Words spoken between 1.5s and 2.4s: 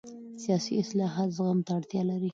ته اړتیا لري